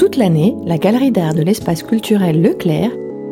Toute 0.00 0.16
l'année, 0.16 0.56
la 0.64 0.78
Galerie 0.78 1.10
d'art 1.10 1.34
de 1.34 1.42
l'espace 1.42 1.82
culturel 1.82 2.40
Leclerc 2.40 2.90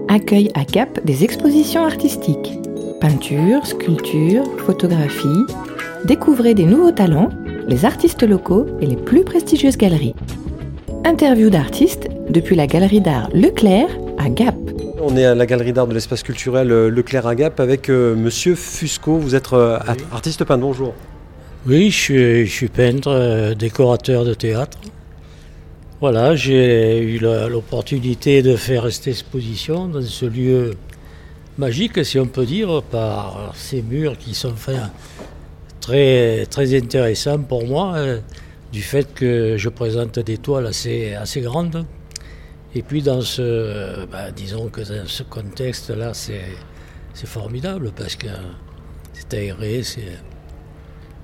accueille 0.09 0.51
à 0.52 0.65
Gap 0.65 1.02
des 1.02 1.25
expositions 1.25 1.83
artistiques. 1.83 2.52
Peinture, 3.01 3.65
sculpture, 3.65 4.45
photographie. 4.66 5.46
Découvrez 6.04 6.52
des 6.52 6.66
nouveaux 6.66 6.90
talents, 6.90 7.30
les 7.68 7.86
artistes 7.86 8.22
locaux 8.22 8.66
et 8.82 8.86
les 8.86 8.96
plus 8.96 9.24
prestigieuses 9.24 9.78
galeries. 9.78 10.14
Interview 11.06 11.48
d'artistes 11.48 12.10
depuis 12.28 12.54
la 12.54 12.67
Galerie 12.67 13.00
d'art 13.00 13.30
Leclerc 13.32 13.88
à 14.19 14.28
Gap. 14.28 14.54
On 15.00 15.16
est 15.16 15.24
à 15.24 15.35
la 15.35 15.46
Galerie 15.46 15.72
d'art 15.72 15.87
de 15.87 15.94
l'espace 15.94 16.23
culturel 16.23 16.71
euh, 16.71 16.91
Leclerc 16.91 17.27
à 17.27 17.35
Gap 17.35 17.61
avec 17.61 17.89
euh, 17.89 18.14
Monsieur 18.14 18.55
Fusco. 18.55 19.16
Vous 19.16 19.35
êtes 19.35 19.55
euh, 19.55 19.79
Oui. 19.89 19.95
artiste 20.12 20.45
peintre, 20.45 20.61
bonjour. 20.61 20.93
Oui, 21.66 21.91
je 21.91 21.96
suis, 21.96 22.46
je 22.46 22.53
suis 22.53 22.69
peintre, 22.69 23.09
euh, 23.09 23.55
décorateur 23.55 24.27
de 24.27 24.35
théâtre. 24.35 24.77
Voilà, 26.01 26.37
j'ai 26.37 27.01
eu 27.03 27.19
l'opportunité 27.19 28.41
de 28.41 28.55
faire 28.55 28.88
cette 28.93 29.09
exposition 29.09 29.88
dans 29.88 30.01
ce 30.01 30.27
lieu 30.27 30.74
magique, 31.57 32.05
si 32.05 32.21
on 32.21 32.27
peut 32.27 32.47
dire, 32.47 32.84
par 32.84 33.52
ces 33.57 33.83
murs 33.83 34.16
qui 34.16 34.33
sont 34.33 34.55
très, 35.80 36.47
très 36.47 36.77
intéressants 36.79 37.43
pour 37.43 37.66
moi, 37.66 37.97
euh, 37.97 38.21
du 38.73 38.80
fait 38.80 39.12
que 39.12 39.57
je 39.57 39.69
présente 39.69 40.21
des 40.21 40.38
toiles 40.38 40.66
assez, 40.66 41.15
assez 41.15 41.41
grandes. 41.41 41.84
Et 42.77 42.83
puis 42.83 43.02
dans 43.02 43.21
ce, 43.21 44.07
bah, 44.07 44.30
disons 44.30 44.69
que 44.69 44.83
dans 44.83 45.09
ce 45.09 45.24
contexte-là, 45.24 46.15
c'est 46.15 47.27
formidable 47.27 47.91
parce 47.96 48.15
que 48.15 48.29
c'est 49.15 49.35
aéré, 49.35 49.83
c'est... 49.83 50.16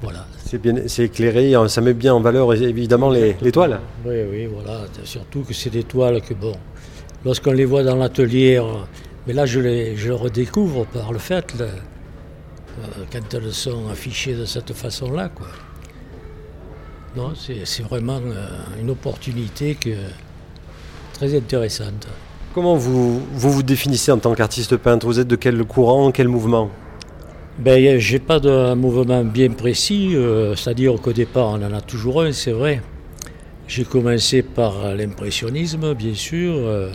Voilà, 0.04 0.26
C'est 0.44 0.58
bien, 0.58 0.74
c'est 0.86 1.04
éclairé, 1.04 1.54
ça 1.68 1.80
met 1.80 1.94
bien 1.94 2.14
en 2.14 2.20
valeur 2.20 2.52
évidemment 2.54 3.10
les, 3.10 3.36
les 3.40 3.50
toiles. 3.50 3.80
Oui, 4.04 4.16
oui, 4.30 4.46
voilà. 4.46 4.82
Surtout 5.02 5.40
que 5.42 5.54
c'est 5.54 5.70
des 5.70 5.84
toiles 5.84 6.20
que, 6.20 6.34
bon, 6.34 6.52
lorsqu'on 7.24 7.52
les 7.52 7.64
voit 7.64 7.82
dans 7.82 7.96
l'atelier, 7.96 8.58
euh, 8.58 8.64
mais 9.26 9.32
là, 9.32 9.46
je 9.46 9.60
les, 9.60 9.96
je 9.96 10.12
redécouvre 10.12 10.84
par 10.86 11.12
le 11.12 11.18
fait, 11.18 11.58
là, 11.58 11.64
euh, 11.64 13.04
quand 13.10 13.34
elles 13.34 13.52
sont 13.52 13.88
affichées 13.90 14.34
de 14.34 14.44
cette 14.44 14.72
façon-là, 14.74 15.30
quoi. 15.30 15.46
Non, 17.16 17.32
c'est 17.34 17.64
c'est 17.64 17.84
vraiment 17.84 18.20
euh, 18.24 18.80
une 18.80 18.90
opportunité 18.90 19.76
que, 19.76 19.90
très 21.14 21.34
intéressante. 21.34 22.06
Comment 22.52 22.76
vous, 22.76 23.20
vous 23.32 23.50
vous 23.50 23.62
définissez 23.62 24.12
en 24.12 24.18
tant 24.18 24.34
qu'artiste 24.34 24.76
peintre? 24.76 25.06
Vous 25.06 25.18
êtes 25.18 25.28
de 25.28 25.36
quel 25.36 25.64
courant, 25.64 26.12
quel 26.12 26.28
mouvement? 26.28 26.70
Ben, 27.56 28.00
j'ai 28.00 28.18
pas 28.18 28.40
de 28.40 28.74
mouvement 28.74 29.22
bien 29.22 29.50
précis, 29.50 30.16
euh, 30.16 30.56
c'est-à-dire 30.56 31.00
qu'au 31.00 31.12
départ, 31.12 31.50
on 31.50 31.62
en 31.62 31.72
a 31.72 31.80
toujours 31.80 32.22
un, 32.22 32.32
c'est 32.32 32.50
vrai. 32.50 32.82
J'ai 33.68 33.84
commencé 33.84 34.42
par 34.42 34.92
l'impressionnisme, 34.96 35.94
bien 35.94 36.14
sûr. 36.14 36.52
euh, 36.56 36.90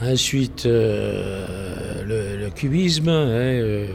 ensuite, 0.00 0.66
euh, 0.66 2.36
le, 2.38 2.48
cubisme. 2.50 3.08
hein, 3.08 3.86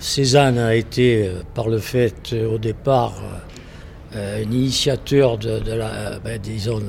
Cézanne 0.00 0.58
a 0.58 0.74
été, 0.74 1.30
par 1.54 1.68
le 1.68 1.78
fait, 1.78 2.34
au 2.34 2.58
départ, 2.58 3.14
un 4.12 4.40
initiateur 4.40 5.38
de, 5.38 5.72
la, 5.72 6.18
ben, 6.18 6.40
disons, 6.42 6.80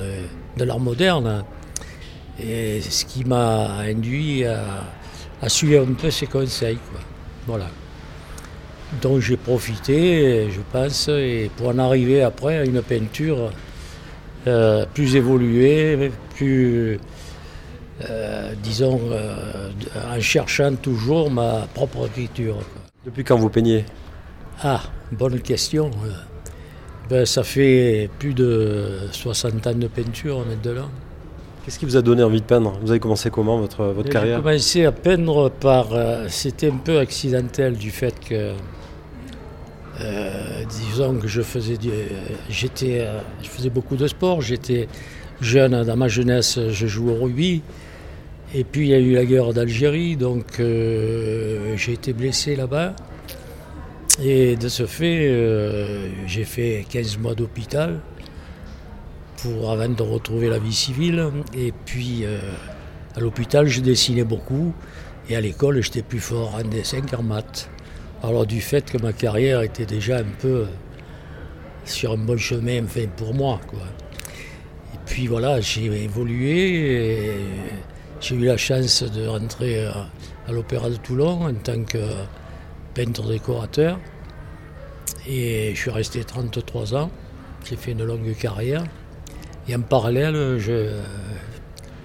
de 0.57 0.63
l'art 0.63 0.79
moderne. 0.79 1.43
Et 2.43 2.81
ce 2.81 3.05
qui 3.05 3.23
m'a 3.25 3.77
induit 3.77 4.43
à, 4.45 4.63
à 5.43 5.49
suivre 5.49 5.85
un 5.85 5.93
peu 5.93 6.09
ses 6.09 6.27
conseils. 6.27 6.77
Quoi. 6.91 7.01
Voilà. 7.47 7.67
Donc 9.01 9.19
j'ai 9.19 9.37
profité, 9.37 10.49
je 10.49 10.61
pense, 10.71 11.09
et 11.09 11.51
pour 11.57 11.67
en 11.67 11.79
arriver 11.79 12.23
après 12.23 12.59
à 12.59 12.63
une 12.63 12.81
peinture 12.81 13.51
euh, 14.47 14.85
plus 14.93 15.15
évoluée, 15.15 16.11
plus, 16.35 16.99
euh, 18.09 18.53
disons, 18.63 19.01
euh, 19.11 19.69
en 20.15 20.19
cherchant 20.21 20.75
toujours 20.75 21.29
ma 21.29 21.67
propre 21.73 22.07
écriture. 22.07 22.57
Depuis 23.05 23.23
quand 23.23 23.37
vous 23.37 23.49
peignez? 23.49 23.85
Ah, 24.61 24.81
bonne 25.11 25.41
question. 25.41 25.91
Ben, 27.09 27.25
ça 27.25 27.43
fait 27.43 28.09
plus 28.17 28.33
de 28.33 29.09
60 29.11 29.67
ans 29.67 29.73
de 29.73 29.87
peinture 29.87 30.45
maintenant. 30.45 30.89
Qu'est-ce 31.63 31.79
qui 31.79 31.85
vous 31.85 31.95
a 31.95 32.01
donné 32.01 32.23
envie 32.23 32.41
de 32.41 32.45
peindre? 32.45 32.73
Vous 32.81 32.91
avez 32.91 32.99
commencé 32.99 33.29
comment 33.29 33.57
votre, 33.57 33.85
votre 33.85 34.07
J'ai 34.07 34.13
carrière? 34.13 34.41
commencé 34.41 34.85
à 34.85 34.91
peindre 34.91 35.49
par. 35.49 35.93
euh, 35.93 36.25
C'était 36.27 36.69
un 36.69 36.75
peu 36.77 36.99
accidentel 36.99 37.75
du 37.77 37.89
fait 37.89 38.13
que. 38.19 38.51
euh, 40.01 40.63
disons 40.67 41.15
que 41.15 41.27
je 41.27 41.41
faisais, 41.41 41.77
du- 41.77 41.89
euh, 41.89 41.93
j'étais, 42.49 43.07
je 43.41 43.47
faisais 43.47 43.69
beaucoup 43.69 43.95
de 43.95 44.07
sport. 44.07 44.41
J'étais 44.41 44.89
jeune, 45.39 45.83
dans 45.85 45.95
ma 45.95 46.09
jeunesse, 46.09 46.59
je 46.69 46.87
jouais 46.87 47.13
au 47.17 47.23
rugby. 47.23 47.61
Et 48.53 48.63
puis 48.65 48.81
il 48.81 48.89
y 48.89 48.93
a 48.93 48.99
eu 48.99 49.13
la 49.13 49.25
guerre 49.25 49.53
d'Algérie, 49.53 50.15
donc 50.17 50.45
j'ai 50.59 51.91
été 51.93 52.13
blessé 52.13 52.55
là-bas. 52.55 52.93
Et 54.23 54.55
de 54.57 54.67
ce 54.67 54.85
fait, 54.85 56.07
j'ai 56.27 56.43
fait 56.43 56.85
15 56.87 57.17
mois 57.17 57.33
d'hôpital 57.33 57.99
pour, 59.43 59.71
avant 59.71 59.89
de 59.89 60.01
retrouver 60.01 60.49
la 60.49 60.57
vie 60.57 60.73
civile. 60.73 61.29
Et 61.53 61.73
puis 61.85 62.21
euh, 62.23 62.39
à 63.15 63.19
l'hôpital, 63.19 63.67
je 63.67 63.81
dessinais 63.81 64.23
beaucoup. 64.23 64.73
Et 65.29 65.35
à 65.35 65.41
l'école, 65.41 65.81
j'étais 65.81 66.01
plus 66.01 66.19
fort 66.19 66.55
en 66.55 66.63
dessin 66.63 67.01
qu'en 67.01 67.23
maths. 67.23 67.69
Alors 68.23 68.45
du 68.45 68.61
fait 68.61 68.89
que 68.89 68.97
ma 68.97 69.11
carrière 69.11 69.61
était 69.61 69.85
déjà 69.85 70.17
un 70.19 70.31
peu 70.39 70.65
sur 71.85 72.13
un 72.13 72.17
bon 72.17 72.37
chemin, 72.37 72.83
pour 73.17 73.33
moi. 73.33 73.59
Quoi. 73.67 73.79
Et 74.93 74.97
puis 75.05 75.27
voilà, 75.27 75.59
j'ai 75.59 75.85
évolué. 75.85 77.35
J'ai 78.21 78.35
eu 78.35 78.45
la 78.45 78.55
chance 78.55 79.03
de 79.03 79.27
rentrer 79.27 79.85
à, 79.85 80.07
à 80.47 80.51
l'Opéra 80.53 80.89
de 80.89 80.95
Toulon 80.95 81.45
en 81.45 81.53
tant 81.53 81.83
que 81.83 81.99
peintre 82.93 83.27
décorateur. 83.27 83.99
Et 85.27 85.71
je 85.75 85.79
suis 85.79 85.91
resté 85.91 86.23
33 86.23 86.95
ans. 86.95 87.11
J'ai 87.65 87.75
fait 87.75 87.91
une 87.91 88.03
longue 88.03 88.33
carrière. 88.35 88.83
Et 89.67 89.75
en 89.75 89.81
parallèle, 89.81 90.57
je, 90.59 90.89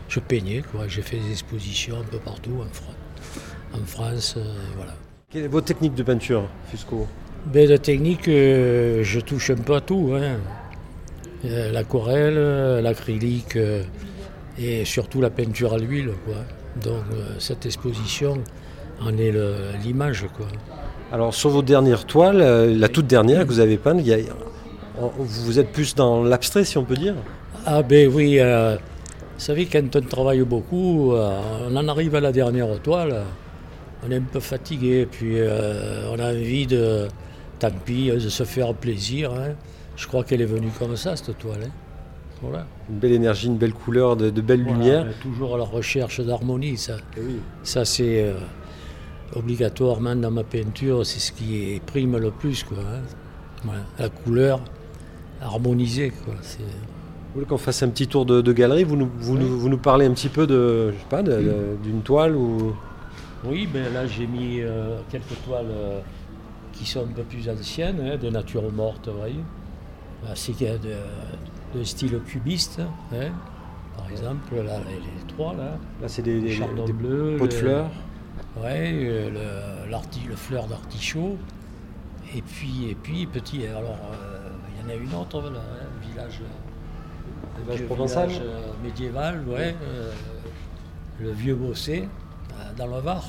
je 0.08 0.20
peignais. 0.20 0.62
quoi. 0.72 0.86
J'ai 0.88 1.02
fait 1.02 1.16
des 1.16 1.30
expositions 1.32 1.96
un 2.00 2.04
peu 2.04 2.18
partout 2.18 2.60
en, 2.60 2.72
Fran- 2.72 3.80
en 3.80 3.84
France. 3.86 4.34
euh, 4.36 4.42
voilà. 4.76 4.94
Quelle 5.30 5.44
est 5.44 5.48
votre 5.48 5.66
technique 5.66 5.94
de 5.94 6.02
peinture, 6.02 6.44
Fusco? 6.70 7.06
Ben, 7.46 7.68
de 7.68 7.76
technique, 7.76 8.28
euh, 8.28 9.02
je 9.02 9.20
touche 9.20 9.50
un 9.50 9.56
peu 9.56 9.74
à 9.74 9.80
tout. 9.80 10.12
hein. 10.14 10.36
Euh, 11.44 11.70
L'aquarelle, 11.72 12.82
l'acrylique 12.82 13.58
et 14.58 14.84
surtout 14.84 15.20
la 15.20 15.30
peinture 15.30 15.72
à 15.74 15.78
l'huile. 15.78 16.10
quoi. 16.24 16.36
Donc 16.82 17.02
cette 17.38 17.66
exposition 17.66 18.38
en 19.00 19.16
est 19.18 19.32
l'image. 19.84 20.26
quoi. 20.36 20.46
Alors 21.12 21.34
sur 21.34 21.50
vos 21.50 21.62
dernières 21.62 22.04
toiles, 22.06 22.38
la 22.78 22.88
toute 22.88 23.06
dernière 23.06 23.42
que 23.44 23.48
vous 23.48 23.60
avez 23.60 23.76
peinte, 23.78 23.98
il 24.00 24.06
y 24.08 24.14
a- 24.14 24.18
on- 25.00 25.10
vous 25.16 25.58
êtes 25.60 25.70
plus 25.72 25.94
dans 25.94 26.22
l'abstrait 26.24 26.64
si 26.64 26.76
on 26.78 26.84
peut 26.84 26.96
dire? 26.96 27.14
Ah 27.66 27.82
ben 27.82 28.08
oui, 28.12 28.38
euh, 28.38 28.76
vous 28.76 29.40
savez, 29.40 29.66
quand 29.66 29.94
on 29.96 30.00
travaille 30.00 30.40
beaucoup, 30.42 31.12
euh, 31.12 31.38
on 31.70 31.76
en 31.76 31.88
arrive 31.88 32.14
à 32.14 32.20
la 32.20 32.32
dernière 32.32 32.80
toile, 32.80 33.24
on 34.06 34.10
est 34.10 34.16
un 34.16 34.20
peu 34.22 34.40
fatigué, 34.40 35.06
puis 35.10 35.32
euh, 35.38 36.10
on 36.12 36.18
a 36.18 36.30
envie 36.32 36.66
de, 36.66 37.08
tant 37.58 37.70
pis, 37.84 38.10
de 38.10 38.18
se 38.20 38.44
faire 38.44 38.72
plaisir. 38.74 39.32
hein. 39.32 39.54
Je 39.96 40.06
crois 40.06 40.24
qu'elle 40.24 40.40
est 40.40 40.46
venue 40.46 40.70
comme 40.78 40.96
ça, 40.96 41.16
cette 41.16 41.36
toile. 41.38 41.60
hein. 41.66 41.70
Voilà. 42.40 42.66
Une 42.88 42.98
belle 43.00 43.12
énergie, 43.12 43.48
une 43.48 43.56
belle 43.58 43.72
couleur, 43.74 44.16
de, 44.16 44.30
de 44.30 44.40
belles 44.40 44.62
Voilà, 44.62 44.78
lumières. 44.78 45.04
on 45.06 45.10
est 45.10 45.20
toujours 45.22 45.54
à 45.56 45.58
la 45.58 45.64
recherche 45.64 46.20
d'harmonie, 46.20 46.76
ça. 46.76 46.96
Oui. 47.16 47.40
Ça, 47.64 47.84
c'est 47.84 48.22
euh, 48.22 48.34
obligatoirement 49.34 50.14
dans 50.14 50.30
ma 50.30 50.44
peinture, 50.44 51.04
c'est 51.04 51.18
ce 51.18 51.32
qui 51.32 51.80
prime 51.84 52.16
le 52.16 52.30
plus, 52.30 52.62
quoi. 52.62 52.78
hein. 52.78 53.00
Voilà. 53.64 53.80
La 53.98 54.08
couleur 54.08 54.60
harmonisée, 55.42 56.12
quoi. 56.24 56.34
C'est- 56.42 56.58
Vous 57.28 57.34
voulez 57.34 57.46
qu'on 57.46 57.58
fasse 57.58 57.82
un 57.82 57.88
petit 57.90 58.06
tour 58.08 58.24
de, 58.24 58.40
de 58.40 58.52
galerie 58.52 58.84
vous 58.84 58.96
nous, 58.96 59.10
vous, 59.18 59.36
nous, 59.36 59.58
vous 59.58 59.68
nous 59.68 59.78
parlez 59.78 60.06
un 60.06 60.12
petit 60.12 60.28
peu 60.30 60.46
de, 60.46 60.92
je 60.92 60.96
sais 60.98 61.04
pas, 61.10 61.22
de- 61.22 61.32
de- 61.32 61.76
d'une 61.82 62.00
toile 62.02 62.34
ou? 62.34 62.74
Oui, 63.44 63.68
ben 63.72 63.92
là 63.92 64.06
j'ai 64.06 64.26
mis 64.26 64.60
euh, 64.60 64.98
quelques 65.10 65.40
toiles 65.44 65.66
euh, 65.70 66.00
qui 66.72 66.84
sont 66.86 67.00
un 67.04 67.12
peu 67.12 67.22
plus 67.22 67.48
anciennes, 67.48 68.00
hein, 68.00 68.16
de 68.16 68.30
nature 68.30 68.70
morte, 68.72 69.08
vous 69.08 69.18
voyez. 69.18 69.40
Ah, 70.26 70.32
C'est 70.34 70.52
de, 70.78 71.78
de 71.78 71.84
style 71.84 72.18
cubiste, 72.26 72.80
hein, 73.12 73.28
par 73.96 74.10
exemple, 74.10 74.54
là, 74.56 74.78
les, 74.88 74.94
les 74.96 75.26
trois, 75.34 75.52
là. 75.54 75.76
là 76.00 76.08
c'est 76.08 76.22
des, 76.22 76.40
des- 76.40 76.56
des 76.86 76.92
bleu, 76.92 77.36
pots 77.38 77.46
de 77.46 77.52
le- 77.52 77.58
fleurs. 77.58 77.90
Ouais, 78.60 78.90
euh, 78.94 79.30
le, 79.30 80.34
fleur 80.36 80.66
d'artichaut. 80.66 81.36
Et 82.34 82.42
puis, 82.42 82.88
et 82.90 82.94
puis 82.94 83.26
petit, 83.26 83.66
alors 83.66 83.98
euh, 84.12 84.48
il 84.74 84.82
y 84.82 84.86
en 84.86 84.96
a 84.98 85.00
une 85.00 85.14
autre, 85.14 85.40
là, 85.42 85.58
hein, 85.60 85.86
village, 86.10 86.40
un 87.58 87.64
Village 87.64 87.86
provençal 87.86 88.28
euh, 88.30 88.60
médiéval, 88.82 89.44
ouais, 89.48 89.74
euh, 89.82 90.12
le 91.20 91.30
vieux 91.32 91.54
Bossé, 91.54 92.08
euh, 92.52 92.62
dans 92.76 92.86
le 92.86 93.00
Var. 93.00 93.24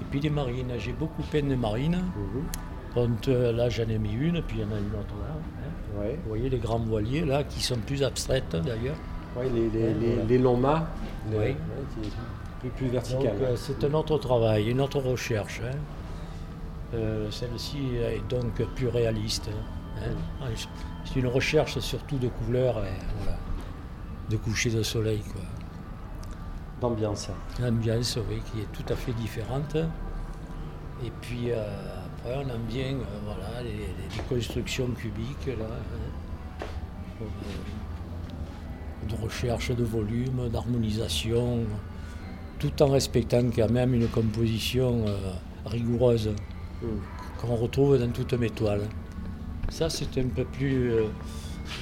Et 0.00 0.04
puis 0.10 0.20
des 0.20 0.30
marines, 0.30 0.72
j'ai 0.78 0.92
beaucoup 0.92 1.22
peint 1.22 1.42
des 1.42 1.56
marines. 1.56 2.02
Mhm. 2.16 2.42
Donc, 2.94 3.26
là 3.26 3.68
j'en 3.68 3.82
ai 3.88 3.98
mis 3.98 4.12
une, 4.14 4.40
puis 4.42 4.58
il 4.58 4.62
y 4.62 4.64
en 4.64 4.74
a 4.74 4.78
une 4.78 4.98
autre 4.98 5.14
là. 5.20 5.34
hein. 5.34 6.00
Ouais. 6.00 6.18
Vous 6.22 6.28
voyez 6.28 6.48
les 6.48 6.58
grands 6.58 6.78
voiliers 6.78 7.24
là, 7.24 7.44
qui 7.44 7.62
sont 7.62 7.76
plus 7.76 8.02
abstraites 8.02 8.50
d'ailleurs. 8.56 8.96
Ouais, 9.36 9.48
les, 9.54 9.68
les, 9.68 9.84
Ouais, 9.86 9.94
les- 10.00 10.06
voilà. 10.14 10.24
les 10.28 10.38
longs 10.38 10.56
mâts, 10.56 10.86
le- 11.30 11.36
Oui. 11.38 11.44
ouais, 11.44 11.56
plus, 12.60 12.70
plus 12.70 12.86
vertical. 12.88 13.32
c'est 13.56 13.84
un 13.84 13.92
autre 13.94 14.16
travail, 14.18 14.70
une 14.70 14.80
autre 14.80 14.98
recherche. 15.00 15.60
hein. 15.62 15.76
Euh, 16.94 17.30
Celle-ci 17.30 17.78
est 17.96 18.22
donc 18.30 18.62
plus 18.76 18.88
réaliste. 18.88 19.50
C'est 21.04 21.16
une 21.20 21.26
recherche 21.26 21.78
surtout 21.78 22.18
de 22.18 22.28
couleurs 22.28 22.78
et 22.84 22.98
voilà, 23.18 23.38
de 24.30 24.36
coucher 24.36 24.70
de 24.70 24.82
soleil. 24.82 25.20
Quoi. 25.32 25.42
D'ambiance. 26.80 27.30
L'ambiance, 27.60 28.18
oui, 28.28 28.42
qui 28.52 28.60
est 28.60 28.72
tout 28.72 28.92
à 28.92 28.96
fait 28.96 29.12
différente. 29.12 29.76
Et 31.04 31.12
puis 31.20 31.50
euh, 31.50 31.64
après, 32.18 32.36
on 32.36 32.48
aime 32.48 32.64
bien 32.68 32.94
euh, 32.94 33.04
voilà, 33.24 33.62
les, 33.62 34.22
constructions 34.28 34.88
cubiques, 34.88 35.46
là, 35.46 35.64
hein. 35.64 36.64
Euh, 37.22 37.24
de 39.08 39.22
recherche 39.22 39.70
de 39.70 39.84
volume, 39.84 40.48
d'harmonisation, 40.48 41.60
tout 42.58 42.82
en 42.82 42.88
respectant 42.88 43.44
quand 43.54 43.70
même 43.70 43.94
une 43.94 44.08
composition 44.08 45.04
rigoureuse 45.64 46.34
Mm. 46.82 46.86
qu'on 47.40 47.56
retrouve 47.56 47.98
dans 47.98 48.10
toutes 48.10 48.34
mes 48.34 48.50
toiles. 48.50 48.82
Ça, 49.68 49.88
c'est 49.90 50.18
un 50.18 50.28
peu 50.28 50.44
plus. 50.44 50.92
euh, 50.92 51.04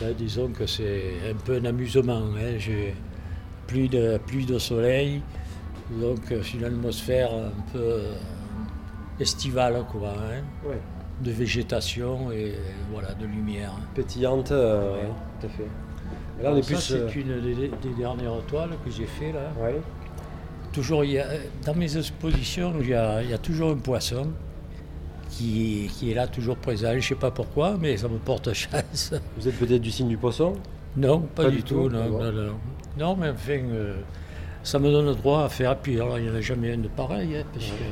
ben, 0.00 0.14
disons 0.16 0.48
que 0.48 0.66
c'est 0.66 1.12
un 1.30 1.34
peu 1.44 1.56
un 1.56 1.64
amusement. 1.66 2.22
hein. 2.36 2.56
J'ai 2.58 2.94
plus 3.66 3.88
de, 3.88 4.18
plus 4.26 4.46
de 4.46 4.58
soleil, 4.58 5.20
donc 5.90 6.20
euh, 6.32 6.40
c'est 6.42 6.58
une 6.58 6.64
atmosphère 6.64 7.30
un 7.32 7.52
peu 7.72 7.78
euh, 7.78 8.14
estivale, 9.20 9.84
quoi, 9.90 10.10
hein, 10.10 10.42
Ouais. 10.68 10.78
de 11.22 11.30
végétation 11.30 12.30
et 12.32 12.54
voilà, 12.92 13.12
de 13.14 13.26
lumière. 13.26 13.72
Pétillante, 13.94 14.52
euh, 14.52 14.94
Ouais. 15.02 15.08
tout 15.40 15.46
à 15.46 15.50
fait. 15.50 15.68
Là, 16.42 16.50
on 16.52 16.56
est 16.56 16.62
Ça, 16.62 16.80
c'est 16.80 16.94
euh, 16.94 17.08
une 17.14 17.40
des, 17.40 17.68
des 17.68 17.94
dernières 17.96 18.40
toiles 18.48 18.70
que 18.84 18.90
j'ai 18.90 19.06
fait 19.06 19.32
là. 19.32 19.52
ouais. 19.62 19.80
Toujours, 20.72 21.04
il 21.04 21.12
y 21.12 21.18
a- 21.20 21.26
dans 21.64 21.74
mes 21.74 21.96
expositions, 21.96 22.74
il 22.80 22.88
y 22.88 22.94
a, 22.94 23.22
il 23.22 23.30
y 23.30 23.34
a 23.34 23.38
toujours 23.38 23.70
un 23.70 23.76
poisson 23.76 24.26
qui, 25.36 25.90
qui 25.98 26.10
est 26.10 26.14
là, 26.14 26.26
toujours 26.26 26.56
présent. 26.56 26.90
Je 26.92 26.96
ne 26.96 27.00
sais 27.00 27.14
pas 27.14 27.30
pourquoi, 27.30 27.76
mais 27.80 27.96
ça 27.96 28.08
me 28.08 28.18
porte 28.18 28.52
chance. 28.52 29.12
Vous 29.36 29.48
êtes 29.48 29.58
peut-être 29.58 29.82
du 29.82 29.90
signe 29.90 30.08
du 30.08 30.16
poisson? 30.16 30.54
Non, 30.96 31.20
pas, 31.20 31.44
Pas 31.44 31.50
du 31.50 31.56
du 31.56 31.62
tout. 31.64 31.88
tout, 31.88 31.88
non, 31.90 32.08
non, 32.08 32.32
non, 32.32 32.52
non. 32.98 33.16
Mais 33.16 33.30
enfin, 33.30 33.52
euh, 33.72 33.96
ça 34.62 34.78
me 34.78 34.90
donne 34.90 35.06
le 35.06 35.14
droit 35.14 35.44
à 35.44 35.48
faire. 35.48 35.76
Puis 35.76 36.00
alors, 36.00 36.18
il 36.18 36.24
n'y 36.26 36.30
en 36.30 36.34
a 36.36 36.40
jamais 36.40 36.72
un 36.72 36.78
de 36.78 36.88
pareil, 36.88 37.36
hein, 37.36 37.44
parce 37.52 37.66
Ouais. 37.66 37.72
que 37.78 37.84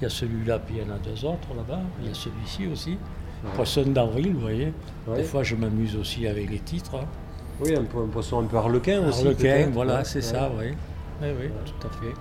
il 0.00 0.02
y 0.02 0.06
a 0.06 0.10
celui-là, 0.10 0.58
puis 0.58 0.76
il 0.78 0.82
y 0.82 0.90
en 0.90 0.94
a 0.94 0.98
deux 0.98 1.24
autres 1.24 1.48
là-bas. 1.56 1.80
Il 2.02 2.08
y 2.08 2.10
a 2.10 2.14
celui-ci 2.14 2.66
aussi. 2.68 2.90
Ouais. 2.90 3.50
Poisson 3.54 3.82
d'avril, 3.86 4.32
vous 4.34 4.40
voyez. 4.40 4.72
Ouais. 5.06 5.16
Des 5.16 5.22
fois, 5.24 5.42
je 5.42 5.54
m'amuse 5.56 5.96
aussi 5.96 6.26
avec 6.26 6.50
les 6.50 6.58
titres. 6.60 6.94
hein. 6.96 7.04
Oui, 7.60 7.74
un, 7.76 7.80
un 7.82 8.08
poisson 8.08 8.40
un 8.40 8.44
peu 8.44 8.56
harlequin 8.56 9.06
aussi. 9.08 9.20
Harlequin, 9.26 9.70
voilà, 9.72 9.98
Ouais, 9.98 10.04
c'est 10.04 10.22
ça, 10.22 10.50
oui. 10.58 10.72
Oui, 11.22 11.28
oui, 11.40 11.48
tout 11.66 11.86
à 11.86 11.90
fait. 11.90 12.12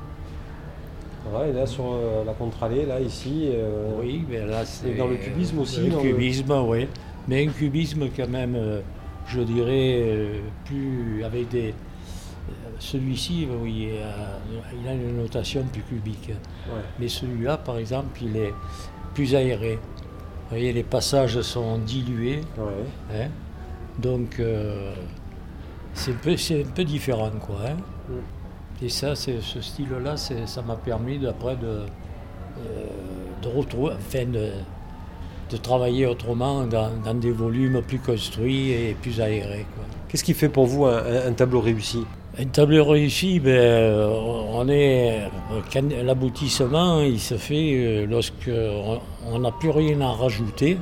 Voilà, 1.29 1.47
et 1.47 1.53
là, 1.53 1.65
sur 1.65 1.85
euh, 1.85 2.23
la 2.25 2.33
contre-allée, 2.33 2.85
là, 2.85 2.99
ici. 2.99 3.49
euh, 3.53 3.91
Oui, 3.99 4.25
mais 4.29 4.45
là, 4.45 4.65
c'est. 4.65 4.93
dans 4.95 5.07
le 5.07 5.15
cubisme 5.15 5.59
aussi, 5.59 5.81
Le 5.81 5.89
dans 5.91 5.97
le- 5.97 6.03
cubisme, 6.03 6.51
oui. 6.67 6.87
Mais 7.27 7.47
un 7.47 7.51
cubisme, 7.51 8.07
quand 8.15 8.27
même, 8.27 8.55
euh, 8.55 8.81
je 9.27 9.39
dirais, 9.41 9.99
euh, 10.01 10.39
plus. 10.65 11.23
avec 11.23 11.47
des. 11.49 11.69
euh, 11.69 12.69
Celui-ci, 12.79 13.47
oui, 13.61 13.89
il 14.81 14.87
a, 14.89 14.93
une 14.93 15.17
notation 15.17 15.63
plus 15.71 15.81
cubique. 15.83 16.29
ouais. 16.29 16.81
Mais 16.99 17.07
celui-là, 17.07 17.57
par 17.57 17.77
exemple, 17.77 18.21
il 18.21 18.35
est 18.35 18.53
plus 19.13 19.33
aéré. 19.33 19.75
Vous 19.75 20.49
voyez, 20.49 20.73
les 20.73 20.83
passages 20.83 21.39
sont 21.41 21.77
dilués. 21.77 22.41
Ouais. 22.57 23.15
hein. 23.21 23.27
Donc, 23.97 24.39
euh, 24.39 24.93
c'est 25.93 26.11
un, 26.11 26.15
peu- 26.15 26.35
c'est 26.37 26.63
un 26.63 26.67
peu 26.75 26.83
différent, 26.83 27.31
quoi. 27.39 27.55
hein. 27.65 27.77
Mm. 28.09 28.13
Et 28.81 28.89
ça, 28.89 29.15
c'est, 29.15 29.39
ce 29.41 29.61
style-là, 29.61 30.17
c'est- 30.17 30.47
ça 30.47 30.61
m'a 30.61 30.75
permis 30.75 31.17
d'après 31.19 31.55
de, 31.55 31.67
euh, 31.67 32.85
de 33.41 33.47
retrouver, 33.47 33.93
enfin, 33.97 34.25
de, 34.25 34.49
de 35.51 35.57
travailler 35.57 36.05
autrement 36.07 36.65
dans, 36.65 36.89
dans 37.05 37.13
des 37.13 37.31
volumes 37.31 37.81
plus 37.81 37.99
construits 37.99 38.71
et 38.71 38.95
plus 39.01 39.21
aérés. 39.21 39.65
quoi. 39.75 39.85
Qu'est-ce 40.09 40.23
qui 40.23 40.33
fait 40.33 40.49
pour 40.49 40.65
vous 40.65 40.85
un, 40.85 40.97
un- 40.97 41.27
un 41.29 41.33
tableau 41.33 41.61
réussi? 41.61 41.99
Un 42.37 42.45
tableau 42.45 42.83
réussi, 42.85 43.39
ben, 43.39 43.51
euh, 43.51 44.09
on 44.51 44.67
est, 44.67 45.29
l'aboutissement, 46.03 47.01
il 47.01 47.19
se 47.19 47.35
fait 47.35 47.73
euh, 47.75 48.05
lorsque 48.07 48.49
on- 49.31 49.39
n'a 49.39 49.51
plus 49.51 49.69
rien 49.69 50.01
à 50.01 50.11
rajouter. 50.11 50.77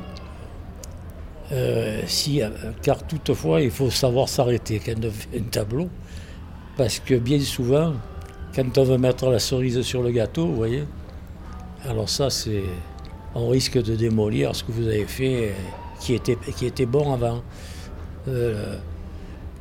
Euh, 1.52 2.02
si, 2.08 2.42
car 2.82 3.06
toutefois, 3.06 3.60
il 3.62 3.72
faut 3.72 3.90
savoir 3.90 4.30
s'arrêter 4.30 4.80
quand 4.84 4.94
on 5.04 5.12
fait 5.12 5.38
un 5.40 5.44
tableau. 5.44 5.90
Parce 6.78 7.00
que 7.00 7.16
bien 7.16 7.40
souvent, 7.40 7.94
quand 8.56 8.78
on 8.78 8.84
veut 8.84 8.98
mettre 8.98 9.30
la 9.30 9.40
cerise 9.40 9.82
sur 9.82 10.02
le 10.02 10.12
gâteau, 10.12 10.48
vous 10.48 10.56
voyez, 10.56 10.84
alors 11.88 12.10
ça, 12.10 12.30
c'est, 12.30 12.64
on 13.36 13.50
risque 13.50 13.82
de 13.82 13.96
démolir 13.96 14.56
ce 14.56 14.64
que 14.64 14.72
vous 14.72 14.88
avez 14.88 15.06
fait 15.06 15.50
euh, 15.50 15.54
qui 16.00 16.14
était, 16.14 16.38
qui 16.58 16.66
était 16.66 16.86
bon 16.86 17.14
avant. 17.14 17.42
Euh, 18.28 18.78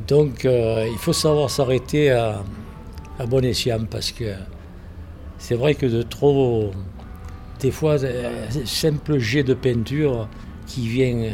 donc, 0.07 0.45
euh, 0.45 0.87
il 0.91 0.99
faut 0.99 1.12
savoir 1.12 1.51
s'arrêter 1.51 2.11
à, 2.11 2.43
à 3.19 3.27
bon 3.27 3.45
escient 3.45 3.85
parce 3.91 4.13
que 4.13 4.35
c'est 5.39 5.55
vrai 5.55 5.75
que 5.75 5.87
de 5.87 6.03
trop, 6.03 6.71
des 7.61 7.71
fois, 7.71 7.97
un 8.05 8.67
simple 8.67 9.19
jet 9.19 9.43
de 9.43 9.55
peinture 9.55 10.29
qui 10.67 10.89
vient 10.89 11.33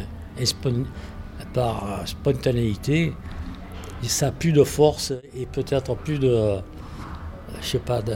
par 1.53 2.03
spontanéité, 2.05 3.13
ça 4.03 4.27
a 4.27 4.31
plus 4.31 4.51
de 4.53 4.63
force 4.63 5.13
et 5.35 5.45
peut-être 5.45 5.95
plus 5.95 6.19
de, 6.19 6.57
je 7.61 7.65
sais 7.67 7.79
pas, 7.79 8.01
de, 8.01 8.13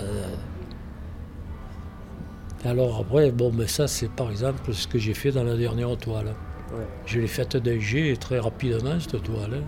alors 2.64 3.00
après, 3.00 3.32
bon, 3.32 3.52
mais 3.52 3.68
ça 3.68 3.88
c'est 3.88 4.10
par 4.10 4.30
exemple 4.32 4.74
ce 4.74 4.88
que 4.88 4.98
j'ai 5.00 5.14
fait 5.14 5.32
dans 5.32 5.44
la 5.44 5.56
dernière 5.56 5.98
toile. 5.98 6.36
Ouais. 6.72 6.88
Je 7.06 7.20
l'ai 7.20 7.28
faite 7.28 7.58
d'un 7.58 7.80
jet 7.80 8.16
très 8.18 8.40
rapidement, 8.40 9.00
cette 9.00 9.22
toile. 9.24 9.54
hein. 9.56 9.64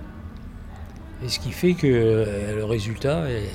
Et 1.21 1.30
ce 1.30 1.39
qui 1.39 1.51
fait 1.51 1.75
que 1.75 1.88
euh, 1.88 2.56
le 2.57 2.65
résultat 2.65 3.30
est, 3.30 3.45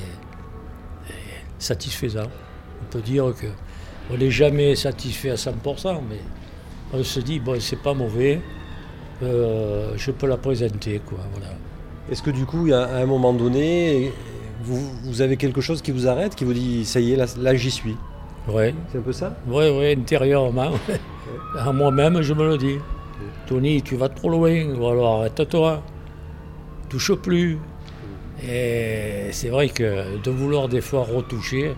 est 1.08 1.52
satisfaisant. 1.58 2.31
On 2.82 2.87
peut 2.87 3.02
dire 3.02 3.34
que 3.34 3.46
on 4.10 4.16
n'est 4.19 4.31
jamais 4.31 4.75
satisfait 4.76 5.31
à 5.31 5.37
100%, 5.37 6.02
mais 6.08 6.26
on 6.93 7.02
se 7.05 7.20
dit, 7.20 7.40
bon, 7.40 7.60
c'est 7.60 7.82
pas 7.82 7.94
mauvais, 7.94 8.43
euh, 9.22 9.94
je 9.96 10.10
peux 10.12 10.26
la 10.28 10.38
présenter, 10.38 11.00
quoi, 11.00 11.20
voilà. 11.32 11.60
Est-ce 12.10 12.22
que 12.22 12.31
du 12.31 12.46
coup, 12.46 12.69
à 12.72 12.96
un 12.96 13.06
moment 13.06 13.32
donné, 13.32 14.12
vous, 14.62 14.81
vous 15.05 15.20
avez 15.20 15.36
quelque 15.36 15.60
chose 15.60 15.82
qui 15.82 15.91
vous 15.91 16.06
arrête, 16.06 16.34
qui 16.34 16.44
vous 16.44 16.55
dit 16.55 16.84
ça 16.84 17.00
y 17.00 17.12
est, 17.12 17.17
là, 17.17 17.27
là, 17.38 17.55
j'y 17.55 17.70
suis 17.70 17.96
Ouais, 18.48 18.74
C'est 18.91 18.98
un 18.98 19.03
peu 19.03 19.12
ça 19.12 19.36
ouais, 19.46 19.70
ouais, 19.77 19.94
intérieurement, 19.94 20.70
à 21.58 21.70
moi-même, 21.72 22.22
je 22.22 22.32
me 22.32 22.48
le 22.48 22.56
dis. 22.56 22.77
Tony, 23.46 23.82
tu 23.82 23.96
vas 23.96 24.08
trop 24.08 24.31
loin, 24.31 24.74
ou 24.74 24.86
alors 24.86 25.20
arrête-toi, 25.20 25.82
touche 26.88 27.12
plus. 27.15 27.58
Et 28.43 29.29
c'est 29.32 29.48
vrai 29.48 29.69
que 29.69 30.19
de 30.22 30.31
vouloir 30.31 30.69
des 30.69 30.81
fois 30.81 31.05
retoucher, 31.05 31.74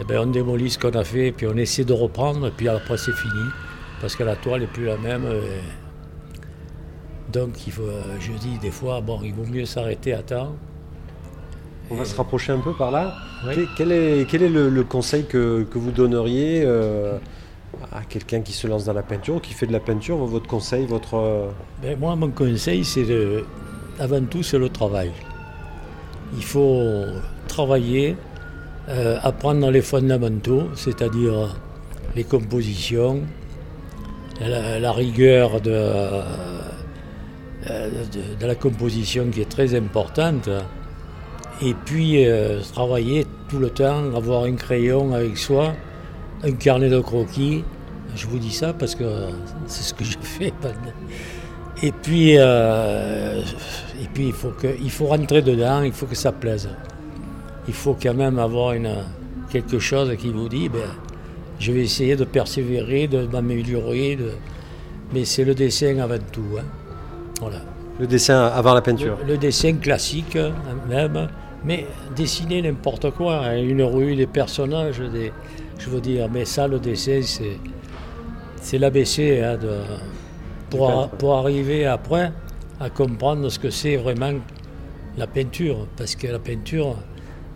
eh 0.00 0.04
ben 0.04 0.20
on 0.20 0.26
démolit 0.26 0.70
ce 0.70 0.78
qu'on 0.78 0.96
a 0.98 1.04
fait, 1.04 1.32
puis 1.32 1.46
on 1.46 1.56
essaie 1.56 1.84
de 1.84 1.92
reprendre, 1.92 2.46
et 2.46 2.50
puis 2.52 2.68
après 2.68 2.96
c'est 2.96 3.12
fini, 3.12 3.44
parce 4.00 4.16
que 4.16 4.22
la 4.22 4.36
toile 4.36 4.62
n'est 4.62 4.66
plus 4.66 4.86
la 4.86 4.96
même. 4.96 5.24
et 5.24 5.81
Donc 7.32 7.66
il 7.66 7.72
faut, 7.72 7.82
je 8.20 8.32
dis 8.32 8.58
des 8.60 8.70
fois, 8.70 9.00
bon, 9.00 9.20
il 9.22 9.32
vaut 9.32 9.46
mieux 9.50 9.64
s'arrêter 9.64 10.12
à 10.12 10.22
temps. 10.22 10.54
On 11.90 11.94
va 11.94 12.04
se 12.04 12.14
rapprocher 12.16 12.52
un 12.52 12.58
peu 12.58 12.72
par 12.72 12.90
là. 12.90 13.14
Oui. 13.46 13.54
Quel, 13.54 13.66
quel 13.76 13.92
est, 13.92 14.30
quel 14.30 14.42
est 14.42 14.48
le, 14.48 14.68
le 14.68 14.84
conseil 14.84 15.24
que, 15.24 15.62
que 15.64 15.78
vous 15.78 15.90
donneriez 15.90 16.62
euh, 16.64 17.18
à 17.92 18.02
quelqu'un 18.08 18.40
qui 18.40 18.52
se 18.52 18.66
lance 18.66 18.84
dans 18.84 18.92
la 18.92 19.02
peinture 19.02 19.36
ou 19.36 19.40
qui 19.40 19.52
fait 19.52 19.66
de 19.66 19.72
la 19.72 19.80
peinture? 19.80 20.16
Votre 20.16 20.46
conseil, 20.46 20.86
votre. 20.86 21.14
euh, 21.16 21.48
Ben, 21.82 21.98
moi, 21.98 22.14
mon 22.16 22.30
conseil, 22.30 22.84
c'est 22.84 23.04
de, 23.04 23.44
avant 23.98 24.22
tout, 24.22 24.42
c'est 24.42 24.58
le 24.58 24.68
travail. 24.68 25.10
Il 26.36 26.44
faut 26.44 27.04
travailler, 27.48 28.16
euh, 28.88 29.18
apprendre 29.22 29.70
les 29.70 29.82
fondamentaux, 29.82 30.68
c'est-à-dire 30.74 31.56
les 32.16 32.24
compositions, 32.24 33.20
la, 34.40 34.78
la 34.80 34.92
rigueur 34.92 35.60
de, 35.60 35.70
euh, 35.72 36.22
de- 37.68 38.40
de 38.40 38.46
la 38.46 38.54
composition 38.54 39.26
qui 39.30 39.40
est 39.40 39.48
très 39.48 39.74
importante, 39.74 40.48
et 41.62 41.74
puis 41.84 42.26
euh, 42.26 42.60
travailler 42.72 43.26
tout 43.48 43.58
le 43.58 43.70
temps, 43.70 44.14
avoir 44.16 44.44
un 44.44 44.54
crayon 44.54 45.12
avec 45.14 45.36
soi, 45.38 45.74
un 46.44 46.52
carnet 46.52 46.88
de 46.90 47.00
croquis. 47.00 47.62
Je 48.16 48.26
vous 48.26 48.38
dis 48.38 48.52
ça 48.52 48.72
parce 48.72 48.94
que 48.94 49.04
c'est 49.66 49.82
ce 49.84 49.94
que 49.94 50.04
fait. 50.04 50.52
pendant- 50.60 50.74
et 51.82 51.92
puis, 51.92 52.34
euh, 52.38 53.40
et 54.02 54.06
puis 54.12 54.26
il, 54.26 54.32
faut 54.32 54.50
que, 54.50 54.68
faut 54.88 55.06
rentrer 55.06 55.42
dedans, 55.42 55.82
il 55.82 55.92
faut 55.92 56.06
que 56.06 56.14
ça 56.14 56.30
plaise. 56.32 56.68
Il 57.68 57.74
faut 57.74 57.96
quand 58.00 58.14
même 58.14 58.38
avoir 58.38 58.72
une, 58.74 58.90
quelque 59.50 59.78
chose 59.78 60.14
qui 60.16 60.28
vous 60.30 60.48
dit, 60.48 60.68
ben, 60.68 60.80
je 61.58 61.72
vais 61.72 61.82
essayer 61.82 62.14
de 62.16 62.24
persévérer, 62.24 63.06
de 63.08 63.26
m'améliorer. 63.26 64.18
Mais 65.14 65.24
c'est 65.24 65.44
le 65.44 65.54
dessin 65.54 65.98
avant 65.98 66.18
tout. 66.32 66.42
hein. 66.58 66.64
Le 67.98 68.06
dessin 68.06 68.46
avant 68.46 68.74
la 68.74 68.82
peinture. 68.82 69.18
Le, 69.26 69.36
dessin 69.36 69.74
classique 69.74 70.38
même, 70.88 71.28
mais 71.64 71.86
dessiner 72.16 72.62
n'importe 72.62 73.10
quoi, 73.12 73.44
hein, 73.44 73.62
une 73.62 73.82
rue, 73.82 74.16
des 74.16 74.26
personnages, 74.26 74.98
des, 74.98 75.32
je 75.78 75.90
veux 75.90 76.00
dire, 76.00 76.28
mais 76.32 76.44
ça 76.44 76.66
le 76.66 76.78
dessin 76.78 77.20
c'est 77.22 77.58
c'est 78.60 78.78
l'ABC 78.78 79.40
hein, 79.42 79.56
de, 79.56 79.80
pour, 80.70 81.08
pour 81.18 81.34
arriver 81.34 81.84
après 81.84 82.32
à 82.80 82.90
comprendre 82.90 83.48
ce 83.48 83.58
que 83.58 83.70
c'est 83.70 83.96
vraiment 83.96 84.34
la 85.16 85.26
peinture, 85.26 85.86
parce 85.96 86.14
que 86.14 86.28
la 86.28 86.38
peinture 86.38 86.96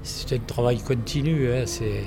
c'est 0.02 0.36
un 0.36 0.38
travail 0.38 0.78
continu. 0.78 1.52
Hein, 1.52 1.62
c'est 1.66 2.04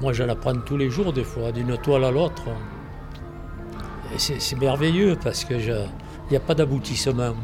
moi 0.00 0.12
j'en 0.12 0.28
apprends 0.28 0.56
tous 0.56 0.76
les 0.76 0.90
jours 0.90 1.12
des 1.12 1.24
fois, 1.24 1.52
d'une 1.52 1.76
toile 1.78 2.04
à 2.04 2.10
l'autre. 2.10 2.44
C'est 4.16 4.58
merveilleux 4.58 5.16
parce 5.22 5.44
que 5.44 5.54
il 5.54 5.84
n'y 6.30 6.36
a 6.36 6.40
pas 6.40 6.54
d'aboutissement. 6.54 7.34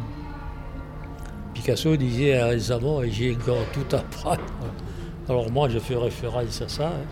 Picasso 1.55 1.97
disait 1.97 2.39
à 2.39 2.47
récemment, 2.47 3.01
j'ai 3.09 3.35
encore 3.35 3.65
tout 3.73 3.97
à 3.97 4.01
apprendre. 4.01 4.43
Alors 5.29 5.51
moi, 5.51 5.69
je 5.69 5.79
fais 5.79 5.97
référence 5.97 6.63
à 6.63 6.69
ça. 6.69 6.89
Hein. 6.89 7.05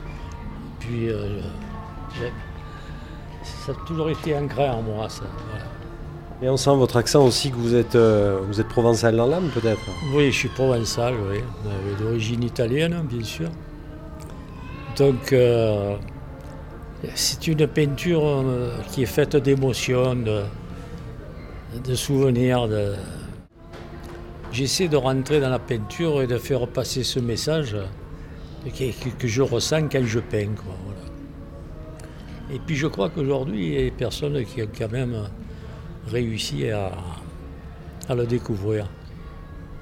Puis, 0.79 1.09
euh, 1.09 1.41
ça 3.43 3.73
a 3.73 3.87
toujours 3.87 4.11
été 4.11 4.37
ancré 4.37 4.69
en 4.69 4.83
moi, 4.83 5.09
ça. 5.09 5.25
Et 6.43 6.49
on 6.49 6.57
sent 6.57 6.77
votre 6.77 6.97
accent 6.97 7.25
aussi 7.25 7.51
que 7.51 7.57
vous 7.57 7.75
êtes, 7.75 7.97
euh, 7.97 8.41
vous 8.47 8.61
êtes 8.61 8.69
provençal 8.69 9.17
dans 9.17 9.27
l'âme, 9.27 9.49
peut-être? 9.55 9.81
Oui, 10.15 10.31
je 10.31 10.39
suis 10.39 10.49
provençal, 10.49 11.15
oui. 11.31 11.39
D'origine 11.99 12.43
italienne, 12.45 13.03
bien 13.09 13.25
sûr. 13.25 13.49
Donc, 14.97 15.33
euh, 15.33 15.97
c'est 17.15 17.47
une 17.49 17.67
peinture 17.67 18.45
qui 18.93 19.03
est 19.03 19.07
faite 19.07 19.37
d'émotions, 19.37 20.15
de, 20.15 20.43
de 21.83 21.95
souvenirs, 21.95 22.69
de, 22.69 22.93
j'essaie 24.53 24.89
de 24.89 24.97
rentrer 24.97 25.41
dans 25.41 25.51
la 25.51 25.59
peinture 25.59 26.23
et 26.23 26.27
de 26.27 26.39
faire 26.39 26.67
passer 26.69 27.03
ce 27.03 27.19
message 27.19 27.77
que, 29.19 29.29
je 29.29 29.43
ressens 29.43 29.89
quand 29.91 30.05
je 30.05 30.21
peins. 30.21 30.55
Et 32.53 32.59
puis 32.65 32.77
je 32.77 32.87
crois 32.87 33.11
qu'aujourd'hui, 33.11 33.67
il 33.67 33.73
y 33.75 33.77
a 33.79 33.83
des 33.83 33.91
personnes 33.91 34.45
qui 34.45 34.63
ont 34.63 34.69
quand 34.77 34.93
même 34.93 35.17
réussi 36.07 36.71
à, 36.71 36.93
le 38.15 38.27
découvrir. 38.27 38.87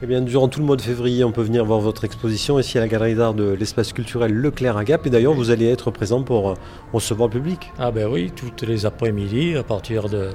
Eh 0.04 0.06
bien, 0.06 0.20
durant 0.20 0.48
tout 0.48 0.58
le 0.58 0.66
mois 0.66 0.76
de 0.76 0.82
février, 0.82 1.22
on 1.22 1.30
peut 1.30 1.42
venir 1.42 1.64
voir 1.64 1.78
votre 1.78 2.04
exposition 2.04 2.58
ici 2.58 2.76
à 2.76 2.80
la 2.80 2.88
Galerie 2.88 3.14
d'Art 3.14 3.34
de 3.34 3.52
l'espace 3.52 3.92
culturel 3.92 4.32
Leclerc 4.32 4.76
à 4.76 4.84
Gap. 4.84 5.06
Et 5.06 5.10
d'ailleurs, 5.10 5.32
vous 5.32 5.50
allez 5.50 5.68
être 5.68 5.92
présent 5.92 6.24
pour 6.24 6.56
recevoir 6.92 7.28
le 7.28 7.34
public. 7.34 7.70
Ah 7.78 7.92
ben 7.92 8.08
oui, 8.10 8.32
toutes 8.34 8.62
les 8.62 8.84
après-midi, 8.84 9.54
à 9.54 9.62
partir 9.62 10.08
de, 10.08 10.30